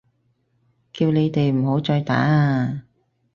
[0.93, 2.85] 叫你哋唔好再打啊！